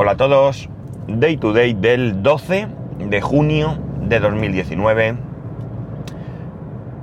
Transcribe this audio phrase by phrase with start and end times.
[0.00, 0.68] Hola a todos,
[1.08, 2.68] Day to Day del 12
[3.00, 5.16] de junio de 2019.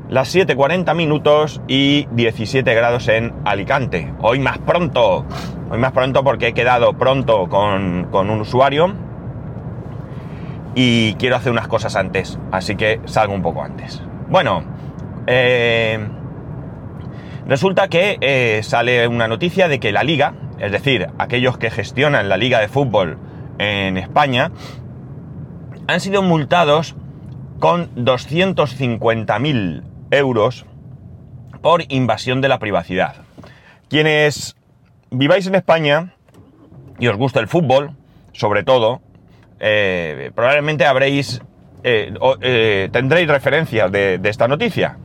[0.07, 4.13] Las 7.40 minutos y 17 grados en Alicante.
[4.21, 5.25] Hoy más pronto,
[5.69, 8.93] hoy más pronto porque he quedado pronto con, con un usuario
[10.73, 14.01] y quiero hacer unas cosas antes, así que salgo un poco antes.
[14.29, 14.63] Bueno,
[15.27, 15.99] eh,
[17.45, 22.29] resulta que eh, sale una noticia de que la liga, es decir, aquellos que gestionan
[22.29, 23.17] la liga de fútbol
[23.57, 24.51] en España,
[25.87, 26.95] han sido multados
[27.59, 30.65] con 250.000 euros
[31.61, 33.15] por invasión de la privacidad.
[33.89, 34.55] Quienes
[35.11, 36.13] viváis en España
[36.99, 37.91] y os gusta el fútbol,
[38.33, 39.01] sobre todo,
[39.59, 41.41] eh, probablemente habréis,
[41.83, 44.97] eh, eh, tendréis referencias de, de, esta noticia.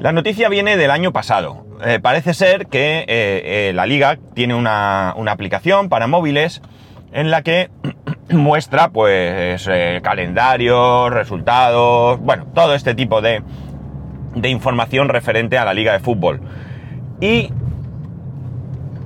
[0.00, 1.64] La noticia viene del año pasado.
[2.02, 6.62] parece ser que la liga tiene una, una, aplicación para móviles
[7.12, 7.70] en la que
[8.30, 9.68] muestra pues
[10.02, 13.42] calendarios, resultados, bueno, todo este tipo de,
[14.34, 16.40] de información referente a la liga de fútbol.
[17.20, 17.50] Y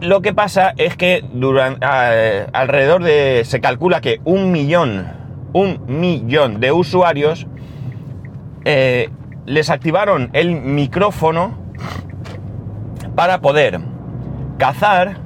[0.01, 5.09] lo que pasa es que durante, eh, alrededor de, se calcula que un millón,
[5.53, 7.47] un millón de usuarios
[8.65, 9.09] eh,
[9.47, 11.57] les activaron el micrófono
[13.15, 13.81] para poder
[14.59, 15.19] cazar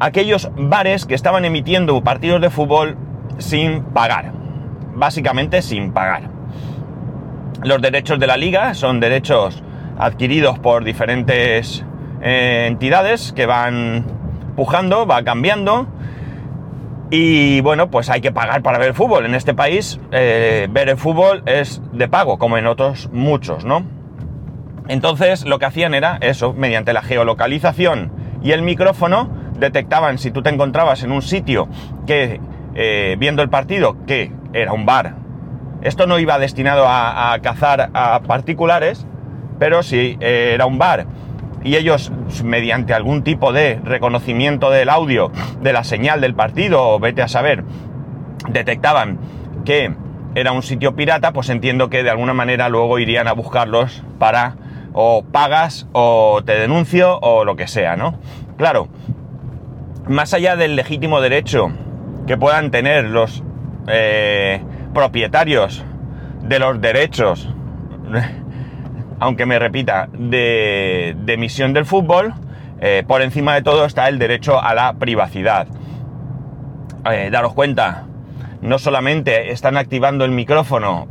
[0.00, 2.96] aquellos bares que estaban emitiendo partidos de fútbol
[3.38, 4.32] sin pagar.
[4.94, 6.30] Básicamente sin pagar.
[7.62, 9.62] Los derechos de la liga son derechos
[9.98, 11.84] adquiridos por diferentes
[12.20, 14.04] eh, entidades que van
[14.56, 15.86] pujando, va cambiando.
[17.14, 19.26] Y bueno, pues hay que pagar para ver el fútbol.
[19.26, 23.84] En este país, eh, ver el fútbol es de pago, como en otros muchos, ¿no?
[24.88, 28.10] Entonces, lo que hacían era eso, mediante la geolocalización
[28.42, 31.68] y el micrófono, detectaban si tú te encontrabas en un sitio
[32.06, 32.40] que,
[32.74, 35.16] eh, viendo el partido, que era un bar.
[35.82, 39.06] Esto no iba destinado a, cazar a particulares,
[39.58, 41.04] pero si era un bar
[41.64, 42.12] y ellos
[42.44, 45.30] mediante algún tipo de reconocimiento del audio,
[45.60, 47.64] de la señal del partido, o vete a saber,
[48.48, 49.18] detectaban
[49.64, 49.94] que
[50.34, 54.56] era un sitio pirata, pues entiendo que de alguna manera luego irían a buscarlos para
[54.94, 58.18] o pagas o te denuncio o lo que sea, ¿no?
[58.56, 58.88] Claro,
[60.08, 61.70] más allá del legítimo derecho
[62.26, 63.42] que puedan tener los
[63.88, 64.62] eh,
[64.94, 65.84] propietarios
[66.42, 67.48] de los derechos
[69.22, 72.34] aunque me repita, de, emisión del fútbol,
[72.80, 75.68] eh, por encima de todo está el derecho a la privacidad.
[77.08, 78.06] Eh, daros cuenta,
[78.62, 81.06] no solamente están activando el micrófono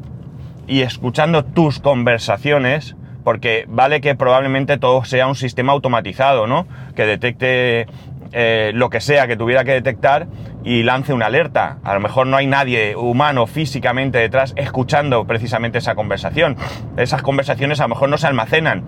[0.67, 6.67] y escuchando tus conversaciones, porque vale que probablemente todo sea un sistema automatizado, ¿no?
[6.97, 7.88] Que detecte
[8.33, 10.27] eh, lo que sea que tuviera que detectar
[10.63, 11.77] y lance una alerta.
[11.83, 16.55] A lo mejor no hay nadie humano físicamente detrás escuchando precisamente esa conversación.
[16.97, 18.83] Esas conversaciones a lo mejor no se almacenan.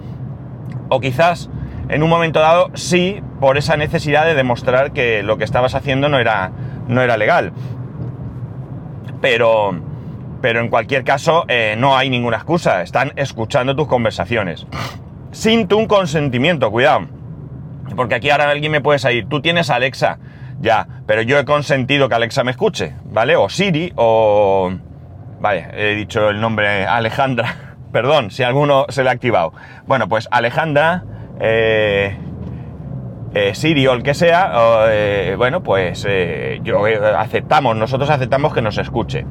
[0.89, 1.49] O quizás
[1.89, 6.09] en un momento dado sí por esa necesidad de demostrar que lo que estabas haciendo
[6.09, 6.51] no era,
[6.87, 7.51] no era legal.
[9.21, 9.79] Pero,
[10.41, 12.81] pero en cualquier caso eh, no hay ninguna excusa.
[12.81, 14.67] Están escuchando tus conversaciones.
[15.31, 17.07] Sin tu consentimiento, cuidado.
[17.95, 19.27] Porque aquí ahora alguien me puede salir.
[19.27, 20.19] Tú tienes Alexa
[20.63, 23.35] ya, pero yo he consentido que Alexa me escuche, ¿vale?
[23.35, 24.71] O Siri, o...
[25.39, 27.75] Vale, he dicho el nombre Alejandra.
[27.91, 29.53] Perdón si alguno se le ha activado.
[29.85, 31.03] Bueno, pues Alejandra,
[31.41, 32.17] eh,
[33.33, 34.53] eh, Siri o el que sea,
[34.87, 36.07] eh, bueno, pues
[36.63, 36.85] yo
[37.17, 39.25] aceptamos, nosotros aceptamos que nos escuche.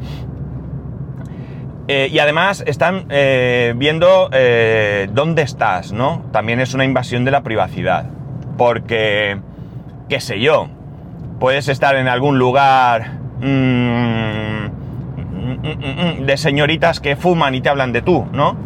[1.88, 4.30] y además están viendo
[5.12, 6.26] dónde estás, ¿no?
[6.30, 8.21] También es una invasión de la privacidad.
[8.56, 9.38] Porque,
[10.08, 10.68] qué sé yo,
[11.40, 14.66] puedes estar en algún lugar mmm,
[16.24, 18.56] de señoritas que fuman y te hablan de tú, ¿no?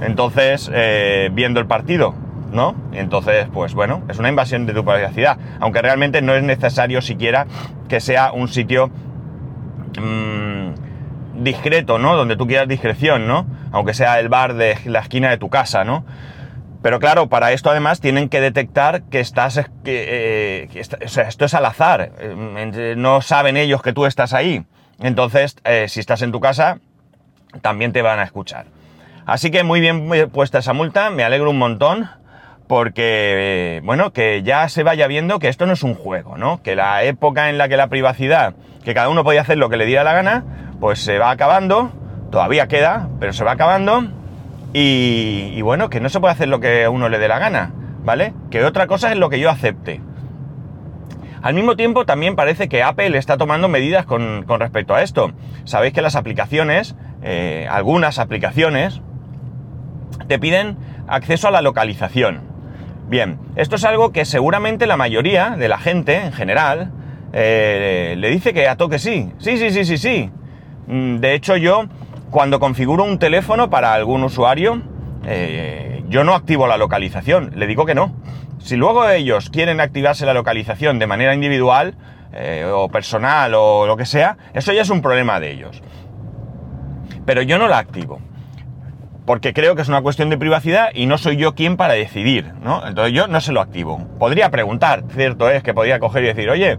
[0.00, 2.14] Entonces, eh, viendo el partido,
[2.52, 2.74] ¿no?
[2.92, 7.46] Entonces, pues bueno, es una invasión de tu privacidad, aunque realmente no es necesario siquiera
[7.88, 8.90] que sea un sitio
[11.34, 12.16] discreto, ¿no?
[12.16, 13.46] Donde tú quieras discreción, ¿no?
[13.72, 16.04] Aunque sea el bar de la esquina de tu casa, ¿no?
[16.86, 20.68] Pero claro, para esto además tienen que detectar que estás, eh,
[21.04, 24.64] o sea, esto es al azar, eh, no saben ellos que tú estás ahí.
[25.00, 26.78] Entonces, eh, si estás en tu casa,
[27.60, 28.66] también te van a escuchar.
[29.26, 32.08] Así que muy bien puesta esa multa, me alegro un montón,
[32.68, 36.62] porque, bueno, que ya se vaya viendo que esto no es un juego, ¿no?
[36.62, 38.54] Que la época en la que la privacidad,
[38.84, 40.44] que cada uno podía hacer lo que le diera la gana,
[40.78, 41.90] pues se va acabando,
[42.30, 44.04] todavía queda, pero se va acabando
[44.78, 47.72] y, bueno, que no se puede hacer lo que a uno le dé la gana,
[48.04, 48.34] ¿vale?
[48.50, 50.02] Que otra cosa es lo que yo acepte.
[51.40, 55.32] Al mismo tiempo, también parece que Apple está tomando medidas con, respecto a esto.
[55.64, 59.00] Sabéis que las aplicaciones, eh, algunas aplicaciones,
[60.28, 60.76] te piden
[61.08, 62.42] acceso a la localización.
[63.08, 66.92] Bien, esto es algo que seguramente la mayoría de la gente en general
[67.32, 69.32] eh, le dice que a toque sí.
[69.38, 70.30] Sí, sí, sí, sí, sí.
[70.86, 71.86] Mm, de hecho, yo
[72.30, 74.82] cuando configuro un teléfono para algún usuario,
[75.24, 78.14] eh, yo no activo la localización, le digo que no.
[78.58, 81.94] Si luego ellos quieren activarse la localización de manera individual
[82.32, 85.82] eh, o personal o lo que sea, eso ya es un problema de ellos.
[87.24, 88.20] Pero yo no la activo.
[89.24, 92.52] Porque creo que es una cuestión de privacidad y no soy yo quien para decidir,
[92.62, 92.86] ¿no?
[92.86, 93.98] Entonces yo no se lo activo.
[94.18, 96.78] Podría preguntar, cierto es que podría coger y decir, oye,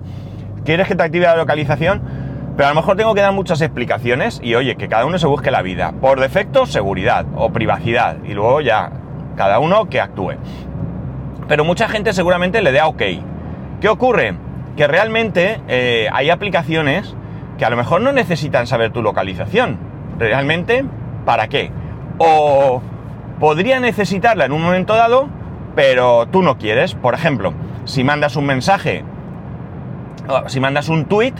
[0.64, 2.27] ¿quieres que te active la localización?
[2.58, 5.28] Pero a lo mejor tengo que dar muchas explicaciones y oye, que cada uno se
[5.28, 5.94] busque la vida.
[6.02, 8.18] Por defecto, seguridad o privacidad.
[8.26, 8.90] Y luego ya,
[9.36, 10.34] cada uno que actúe.
[11.48, 13.04] Pero mucha gente seguramente le dé OK.
[13.80, 14.34] ¿Qué ocurre?
[14.76, 17.16] Que realmente eh, hay aplicaciones
[17.60, 19.78] que a lo mejor no necesitan saber tu localización.
[20.18, 20.84] Realmente,
[21.26, 21.72] ¿para qué?
[22.18, 22.82] O
[23.40, 25.30] podría necesitarla en un momento dado,
[25.76, 26.96] pero tú no quieres.
[26.96, 27.54] Por ejemplo,
[27.86, 29.04] si mandas un mensaje,
[30.48, 31.36] si mandas un tweet,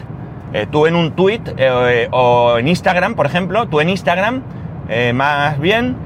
[0.52, 4.42] eh, tú en un tweet eh, o en Instagram, por ejemplo, tú en Instagram,
[4.88, 5.96] eh, más bien,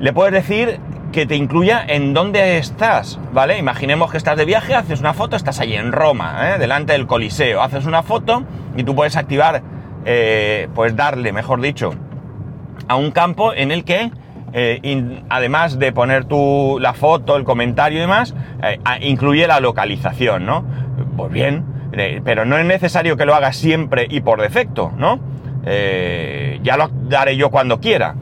[0.00, 0.80] le puedes decir
[1.12, 3.56] que te incluya en dónde estás, ¿vale?
[3.56, 7.62] Imaginemos que estás de viaje, haces una foto, estás allí en Roma, delante del Coliseo,
[7.62, 8.42] haces una foto
[8.76, 9.62] y tú puedes activar,
[10.74, 11.94] pues darle, mejor dicho,
[12.88, 14.10] a un campo en el que,
[15.28, 18.34] además de poner tú la foto, el comentario y demás,
[19.00, 20.64] incluye la localización, ¿no?
[21.16, 21.64] Pues bien,
[22.24, 25.20] pero no es necesario que lo haga siempre y por defecto, ¿no?
[25.66, 28.14] Eh, ya lo daré yo cuando quiera.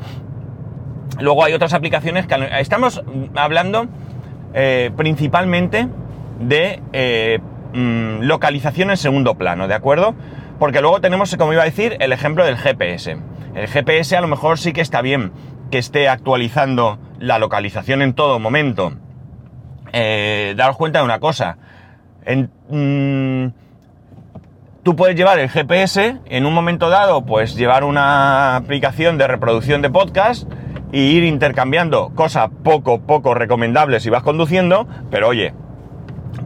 [1.21, 3.03] Luego hay otras aplicaciones que estamos
[3.35, 3.87] hablando
[4.55, 5.89] eh, principalmente
[6.41, 7.41] de eh,
[7.73, 10.15] mm, localización en segundo plano, ¿de acuerdo?
[10.59, 13.17] Porque luego tenemos, como iba a decir, el ejemplo del GPS.
[13.55, 15.33] El GPS a lo mejor sí que está bien
[15.71, 18.93] que esté actualizando la localización en todo momento.
[19.93, 21.57] daros cuenta de una cosa.
[22.25, 23.62] En, mm,
[24.83, 29.83] tú puedes llevar el GPS, en un momento dado, pues llevar una aplicación de reproducción
[29.83, 30.51] de podcast
[30.93, 35.55] e ir intercambiando cosas poco, poco recomendables si vas conduciendo, pero oye,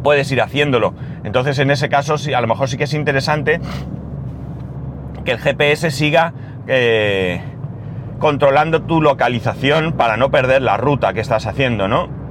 [0.02, 0.94] puedes ir haciéndolo.
[1.24, 3.60] Entonces, en ese caso, a lo mejor sí que es interesante
[5.24, 6.32] que el GPS siga
[6.68, 7.40] eh,
[8.18, 12.25] controlando tu localización para no perder la ruta que estás haciendo, ¿no?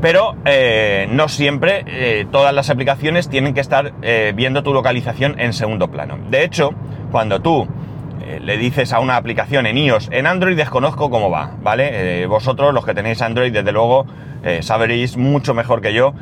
[0.00, 5.38] Pero eh, no siempre eh, todas las aplicaciones tienen que estar eh, viendo tu localización
[5.38, 6.18] en segundo plano.
[6.30, 6.70] De hecho,
[7.10, 7.68] cuando tú
[8.40, 12.26] le dices a una aplicación en iOS, en Android desconozco cómo va, ¿vale?
[12.28, 14.06] vosotros, los que tenéis Android, desde luego
[14.60, 16.14] sabréis mucho mejor que yo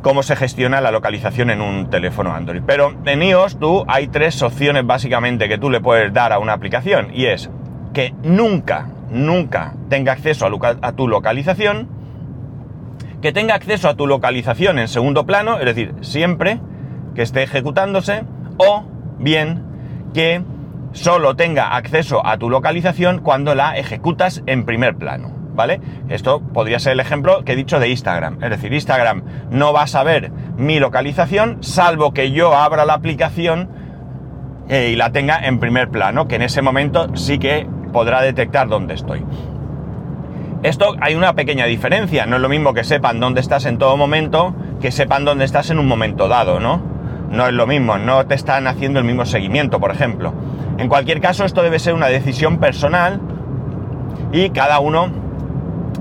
[0.00, 2.60] cómo se gestiona la localización en un teléfono Android.
[2.64, 6.52] Pero en iOS tú hay tres opciones básicamente que tú le puedes dar a una
[6.52, 7.50] aplicación y es
[7.94, 10.46] que nunca, nunca tenga acceso
[10.82, 11.88] a tu localización,
[13.24, 16.60] que tenga acceso a tu localización en segundo plano, es decir, siempre
[17.14, 18.24] que esté ejecutándose,
[18.58, 18.84] o
[19.18, 19.62] bien
[20.12, 20.42] que
[20.92, 25.80] solo tenga acceso a tu localización cuando la ejecutas en primer plano, ¿vale?
[26.10, 29.84] Esto podría ser el ejemplo que he dicho de Instagram, es decir, Instagram no va
[29.84, 33.70] a saber mi localización salvo que yo abra la aplicación
[34.68, 38.68] eh, y la tenga en primer plano, que en ese momento sí que podrá detectar
[38.68, 39.24] dónde estoy.
[40.64, 43.98] Esto hay una pequeña diferencia, no es lo mismo que sepan dónde estás en todo
[43.98, 46.80] momento que sepan dónde estás en un momento dado, ¿no?
[47.30, 50.32] No es lo mismo, no te están haciendo el mismo seguimiento, por ejemplo.
[50.78, 53.20] En cualquier caso, esto debe ser una decisión personal
[54.32, 55.10] y cada uno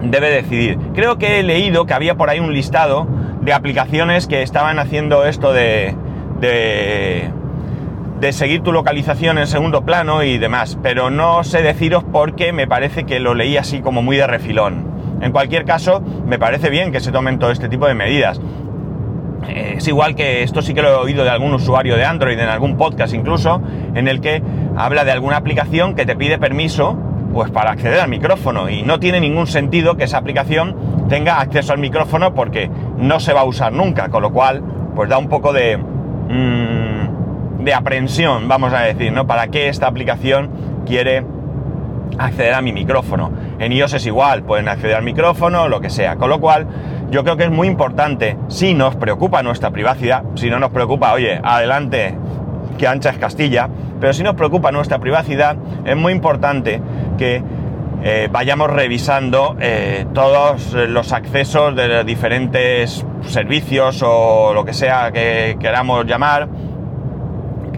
[0.02, 0.78] debe decidir.
[0.94, 3.06] Creo que he leído que había por ahí un listado
[3.42, 5.94] de aplicaciones que estaban haciendo esto de,
[6.40, 7.30] de
[8.24, 12.68] de seguir tu localización en segundo plano y demás, pero no sé deciros porque me
[12.68, 15.20] parece que lo leí así como muy de refilón.
[15.20, 18.40] En cualquier caso, me parece bien que se tomen todo este tipo de medidas.
[19.50, 22.40] Eh, es igual que esto sí que lo he oído de algún usuario de Android,
[22.40, 23.62] en algún podcast incluso,
[23.94, 24.42] en el que
[24.78, 26.98] habla de alguna aplicación que te pide permiso
[27.34, 30.78] pues para acceder al micrófono y no tiene ningún sentido que esa aplicación
[31.10, 34.64] tenga acceso al micrófono porque no se va a usar nunca, con lo cual
[34.96, 35.76] pues da un poco de...
[35.76, 36.83] Mm,
[37.64, 39.26] de aprensión, vamos a decir, ¿no?
[39.26, 40.50] ¿Para qué esta aplicación
[40.86, 41.24] quiere
[42.18, 43.32] acceder a mi micrófono?
[43.60, 46.18] En iOS es igual, pueden acceder al micrófono, lo que sea.
[46.18, 46.68] Con lo cual,
[47.10, 51.14] yo creo que es muy importante, si nos preocupa nuestra privacidad, si no nos preocupa,
[51.14, 52.18] oye, adelante,
[52.78, 55.56] que ancha es Castilla, pero si nos preocupa nuestra privacidad,
[55.86, 56.82] es muy importante
[57.18, 57.42] que
[58.06, 65.56] eh, vayamos revisando eh, todos los accesos de diferentes servicios o lo que sea que
[65.58, 66.50] queramos llamar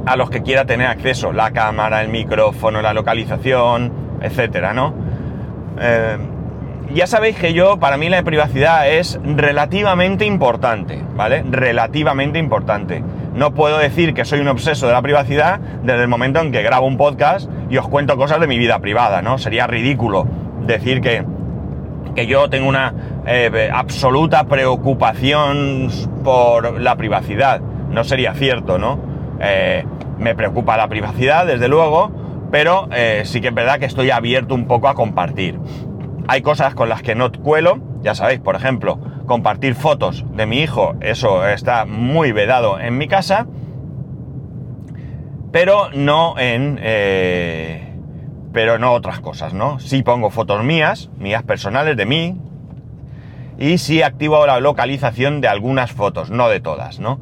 [0.06, 4.94] a los que quiera tener acceso, la cámara, el micrófono, la localización, etcétera, ¿no?
[5.80, 6.18] Eh,
[6.94, 11.44] ya sabéis que yo, para mí la privacidad es relativamente importante, ¿vale?
[11.50, 13.04] Relativamente importante.
[13.34, 16.62] No puedo decir que soy un obseso de la privacidad desde el momento en que
[16.62, 19.38] grabo un podcast y os cuento cosas de mi vida privada, ¿no?
[19.38, 20.28] Sería ridículo
[20.62, 21.26] decir que,
[22.16, 22.94] que yo tengo una
[23.26, 25.90] eh, absoluta preocupación
[26.24, 27.60] por la privacidad.
[27.90, 29.14] No sería cierto, ¿no?
[29.39, 29.86] Eh,
[30.18, 32.12] me preocupa la privacidad, desde luego,
[32.51, 35.60] pero eh, sí que es verdad que estoy abierto un poco a compartir.
[36.27, 40.60] Hay cosas con las que no cuelo, ya sabéis, por ejemplo, compartir fotos de mi
[40.60, 43.48] hijo, eso está muy vedado en mi casa,
[45.51, 46.80] pero no en...
[46.82, 47.92] Eh,
[48.54, 49.80] pero no otras cosas, ¿no?
[49.80, 52.38] Sí pongo fotos mías, mías personales de mí,
[53.58, 57.20] y sí activo la localización de algunas fotos, no de todas, ¿no?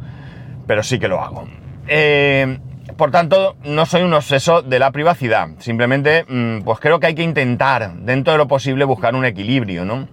[0.68, 1.46] Pero sí que lo hago.
[1.88, 2.60] Eh,
[2.98, 5.50] por tanto, no soy un obseso de la privacidad.
[5.60, 9.86] Simplemente, mm, pues creo que hay que intentar, dentro de lo posible, buscar un equilibrio,
[9.86, 10.08] ¿no?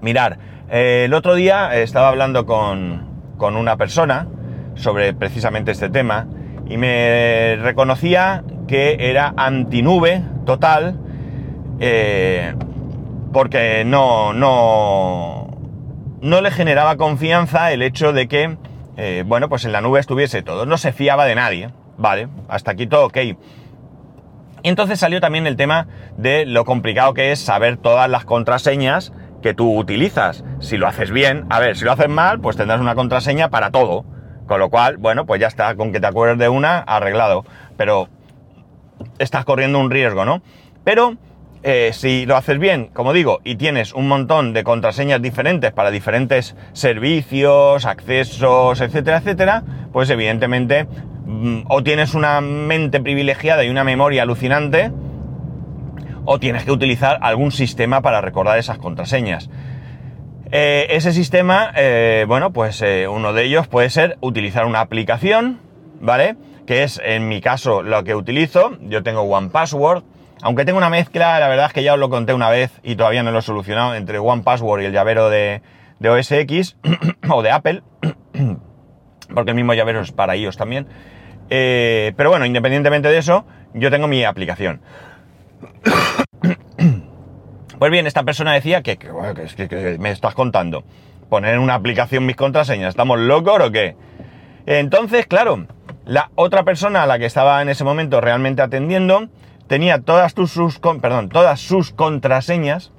[0.00, 0.38] Mirar,
[0.70, 3.08] eh, el otro día estaba hablando con,
[3.38, 4.28] una persona
[4.74, 6.28] sobre precisamente este tema
[6.68, 11.00] y me reconocía que era antinube total
[11.80, 12.54] eh,
[13.32, 15.48] porque no, no,
[16.20, 18.58] no le generaba confianza el hecho de que,
[18.96, 20.66] eh, bueno, pues en la nube estuviese todo.
[20.66, 21.70] No se fiaba de nadie.
[21.96, 23.16] Vale, hasta aquí todo ok.
[24.62, 29.12] Y entonces salió también el tema de lo complicado que es saber todas las contraseñas
[29.42, 30.44] que tú utilizas.
[30.60, 33.70] Si lo haces bien, a ver, si lo haces mal, pues tendrás una contraseña para
[33.70, 34.04] todo.
[34.46, 37.44] Con lo cual, bueno, pues ya está, con que te acuerdes de una, arreglado.
[37.76, 38.08] Pero
[39.18, 40.42] estás corriendo un riesgo, ¿no?
[40.84, 41.16] Pero
[41.62, 45.90] eh, si lo haces bien, como digo, y tienes un montón de contraseñas diferentes para
[45.90, 49.62] diferentes servicios, accesos, etcétera, etcétera,
[49.92, 50.86] pues evidentemente
[51.30, 54.90] Mm, o tienes una mente privilegiada y una memoria alucinante,
[56.24, 59.48] o tienes que utilizar algún sistema para recordar esas contraseñas.
[60.50, 65.60] Eh, ese sistema, eh, bueno, pues uno de ellos puede ser utilizar una aplicación,
[66.00, 66.34] ¿vale?
[66.66, 68.76] Que es en mi caso lo que utilizo.
[68.80, 70.02] Yo tengo One Password,
[70.42, 72.96] aunque tengo una mezcla, la verdad es que ya os lo conté una vez y
[72.96, 75.62] todavía no lo he solucionado entre One Password y el llavero de,
[76.02, 76.76] OS X
[77.28, 77.82] o de Apple,
[79.34, 80.86] porque el mismo llavero es para iOS también.
[81.50, 83.44] Eh, pero bueno, independientemente de eso,
[83.74, 84.80] yo tengo mi aplicación.
[87.80, 88.98] Pues bien, esta persona decía que,
[89.98, 90.84] me estás contando.
[91.30, 93.96] Poner en una aplicación mis contraseñas, ¿estamos locos o qué?
[94.66, 95.66] Entonces, claro,
[96.04, 99.30] la otra persona a la que estaba en ese momento realmente atendiendo
[99.70, 102.90] tenía todas todas sus contraseñas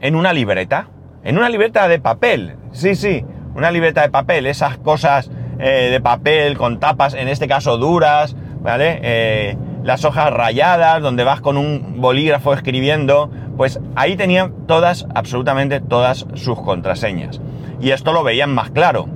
[0.00, 0.88] en una libreta.
[1.22, 2.56] En una libreta de papel.
[2.72, 4.46] Sí, sí, una libreta de papel.
[4.46, 8.98] Esas cosas eh, de papel con tapas, en este caso duras, ¿vale?
[9.04, 15.78] Eh, las hojas rayadas, donde vas con un bolígrafo escribiendo, pues ahí tenían todas, absolutamente
[15.78, 17.40] todas sus contraseñas.
[17.80, 19.06] Y esto lo veían más claro.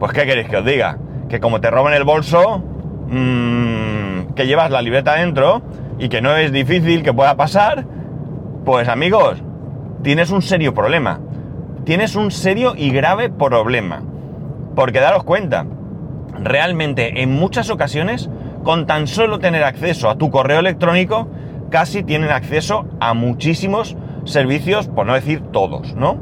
[0.00, 0.98] Pues ¿qué queréis que os diga?
[1.28, 2.58] Que como te roban el bolso,
[3.06, 5.62] mmm, que llevas la libreta dentro
[6.02, 7.84] y que no es difícil que pueda pasar,
[8.64, 9.40] pues amigos,
[10.02, 11.20] tienes un serio problema.
[11.84, 14.02] Tienes un serio y grave problema.
[14.74, 15.64] Porque daros cuenta,
[16.42, 18.28] realmente en muchas ocasiones,
[18.64, 21.28] con tan solo tener acceso a tu correo electrónico,
[21.70, 26.18] casi tienen acceso a muchísimos servicios, por no decir todos, ¿no?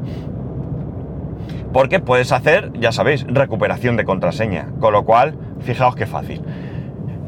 [1.73, 6.43] Porque puedes hacer, ya sabéis, recuperación de contraseña, con lo cual, fijaos qué fácil.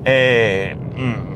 [0.06, 1.33] Eh, mm,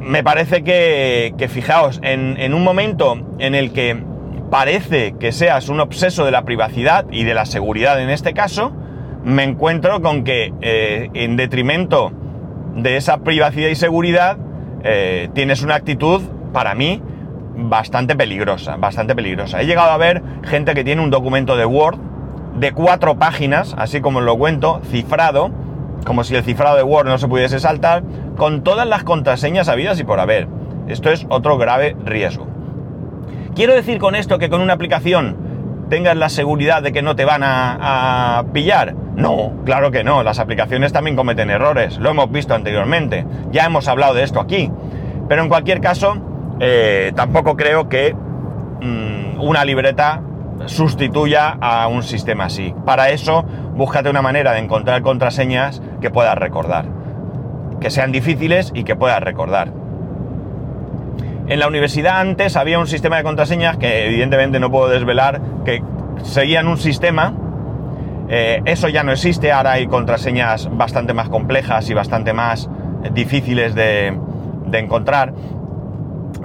[0.00, 4.02] me parece que, fijaos, en, un momento en el que
[4.50, 8.72] parece que seas un obseso de la privacidad y de la seguridad en este caso,
[9.24, 12.12] me encuentro con que eh, en detrimento
[12.74, 14.38] de esa privacidad y seguridad
[14.84, 17.02] eh, tienes una actitud, para mí,
[17.56, 19.60] bastante peligrosa, bastante peligrosa.
[19.60, 21.98] He llegado a ver gente que tiene un documento de Word
[22.58, 25.50] de cuatro páginas, así como lo cuento, cifrado,
[26.04, 28.02] como si el cifrado de Word no se pudiese saltar,
[28.38, 30.48] con todas las contraseñas habidas y por haber.
[30.86, 32.46] Esto es otro grave riesgo.
[33.54, 35.36] Quiero decir con esto que con una aplicación
[35.90, 38.94] tengas la seguridad de que no te van a, pillar?
[38.94, 43.88] No, claro que no, las aplicaciones también cometen errores, lo hemos visto anteriormente, ya hemos
[43.88, 44.70] hablado de esto aquí,
[45.28, 46.16] pero en cualquier caso,
[46.60, 50.22] eh, tampoco creo que mm, una libreta
[50.66, 52.74] sustituya a un sistema así.
[52.84, 53.42] Para eso,
[53.74, 56.86] búscate una manera de encontrar contraseñas que puedas recordar,
[57.80, 59.72] que sean difíciles y que puedas recordar.
[61.48, 65.82] En la universidad antes había un sistema de contraseñas que evidentemente no puedo desvelar, que
[66.22, 67.34] seguían un sistema
[68.30, 72.68] Eh, eso ya no existe, ahora hay contraseñas bastante más complejas y bastante más
[73.14, 74.18] difíciles de,
[74.72, 75.32] encontrar.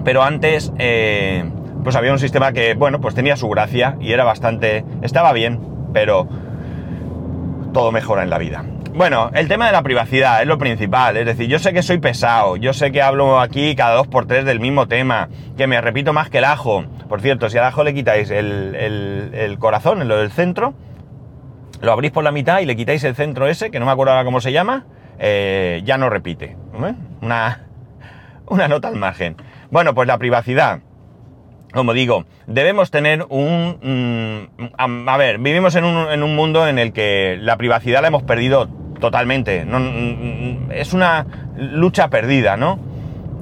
[0.06, 1.44] Pero antes, eh,
[1.84, 4.86] pues había un sistema que, bueno, pues tenía su gracia y era bastante...
[5.02, 5.60] estaba bien,
[5.92, 6.28] pero
[7.74, 8.64] todo mejora en la vida.
[8.96, 11.18] Bueno, el tema de la privacidad es lo principal.
[11.18, 14.28] Es decir, yo sé que soy pesado, yo sé que hablo aquí cada dos por
[14.28, 16.86] tres del mismo tema, que me repito más que el ajo.
[17.10, 20.76] Por cierto, si al ajo le quitáis el, el, corazón, lo del centro,
[21.82, 24.12] lo abrís por la mitad y le quitáis el centro ese, que no me acuerdo
[24.12, 24.86] ahora cómo se llama,
[25.18, 26.56] eh, ya no repite.
[27.20, 27.62] Una,
[28.46, 29.38] una nota al margen.
[29.72, 30.82] Bueno, pues la privacidad
[31.74, 34.48] como digo, debemos tener un...
[34.60, 38.10] Mm, a, ver, vivimos en un, en un, mundo en el que la privacidad la
[38.10, 38.70] hemos perdido
[39.04, 39.68] totalmente.
[40.70, 41.26] Es una
[41.58, 42.80] lucha perdida, ¿no?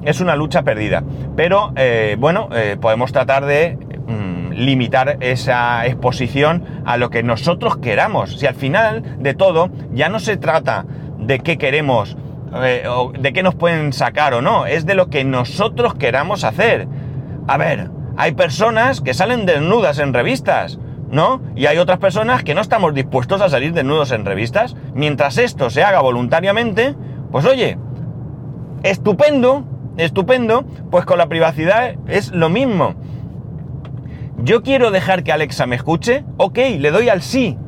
[0.04, 1.04] Es una lucha perdida.
[1.36, 7.76] Pero, eh, bueno, eh, podemos tratar de mm, limitar esa exposición a lo que nosotros
[7.76, 8.40] queramos.
[8.40, 10.84] Si al final de todo ya no se trata
[11.20, 12.16] de qué queremos,
[12.56, 16.42] eh, o de qué nos pueden sacar o no, es de lo que nosotros queramos
[16.42, 16.88] hacer.
[17.46, 20.80] A ver, hay personas que salen desnudas en revistas.
[21.12, 21.42] ¿No?
[21.54, 24.74] Y hay otras personas que no estamos dispuestos a salir desnudos en revistas.
[24.94, 26.96] Mientras esto se haga voluntariamente,
[27.30, 27.78] pues oye,
[28.82, 29.64] estupendo,
[29.98, 32.94] estupendo, pues con la privacidad es lo mismo.
[34.38, 37.58] Yo quiero dejar que Alexa me escuche, ok, le doy al sí.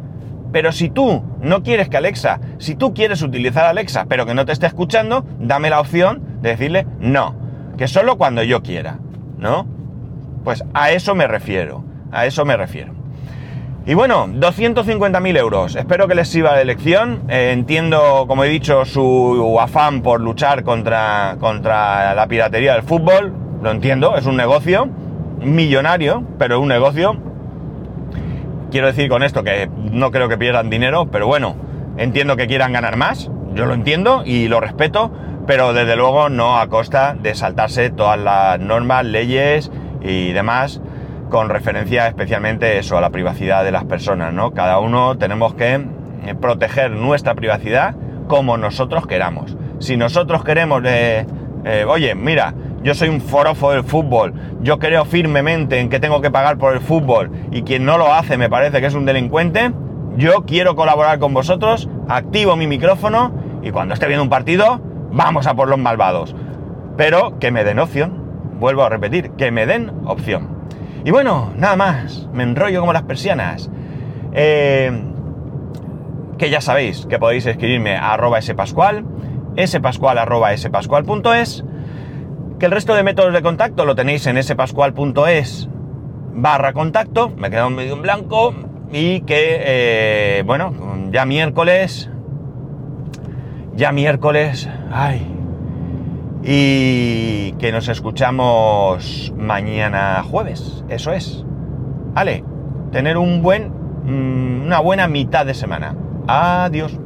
[0.50, 4.46] Pero si tú no quieres que Alexa, si tú quieres utilizar Alexa, pero que no
[4.46, 7.34] te esté escuchando, dame la opción de decirle no,
[7.76, 9.00] que solo cuando yo quiera,
[9.36, 9.66] ¿no?
[10.44, 13.03] Pues a eso me refiero, a eso me refiero.
[13.86, 15.76] Y bueno, 250.000 euros.
[15.76, 17.24] Espero que les sirva la elección.
[17.28, 23.34] Eh, entiendo, como he dicho, su afán por luchar contra, contra la piratería del fútbol.
[23.62, 24.88] Lo entiendo, es un negocio
[25.38, 27.14] millonario, pero un negocio.
[28.70, 31.54] Quiero decir con esto que no creo que pierdan dinero, pero bueno,
[31.98, 33.30] entiendo que quieran ganar más.
[33.54, 35.12] Yo lo entiendo y lo respeto,
[35.46, 39.70] pero desde luego no a costa de saltarse todas las normas, leyes
[40.02, 40.80] y demás
[41.30, 44.52] con referencia especialmente eso, a la privacidad de las personas, ¿no?
[44.52, 47.94] Cada uno tenemos que eh, proteger nuestra privacidad
[48.28, 49.56] como nosotros queramos.
[49.78, 51.26] Si nosotros queremos, eh,
[51.64, 56.20] eh, oye, mira, yo soy un forofo del fútbol, yo creo firmemente en que tengo
[56.20, 59.06] que pagar por el fútbol y quien no lo hace me parece que es un
[59.06, 59.72] delincuente,
[60.16, 63.32] yo quiero colaborar con vosotros, activo mi micrófono
[63.62, 66.36] y cuando esté viendo un partido, vamos a por los malvados.
[66.96, 68.22] Pero que me den opción,
[68.60, 70.53] vuelvo a repetir, que me den opción.
[71.04, 73.70] Y bueno, nada más, me enrollo como las persianas.
[74.32, 74.90] Eh,
[76.38, 79.04] que ya sabéis que podéis escribirme a arroba spascual,
[79.66, 81.64] spascual arroba spascual.es,
[82.58, 85.68] que el resto de métodos de contacto lo tenéis en spascual.es
[86.32, 88.54] barra contacto, me he quedado medio en blanco,
[88.90, 90.72] y que, eh, bueno,
[91.10, 92.10] ya miércoles,
[93.76, 95.33] ya miércoles, ay,
[96.44, 101.44] y que nos escuchamos mañana jueves, eso es.
[102.12, 102.44] Vale,
[102.92, 103.72] tener un buen,
[104.04, 105.96] mm, una buena mitad de semana.
[106.28, 106.98] Adiós.